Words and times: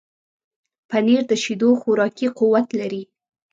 پنېر 0.89 1.21
د 1.31 1.33
شیدو 1.43 1.69
خوراکي 1.81 2.27
قوت 2.37 2.67
لري. 2.79 3.03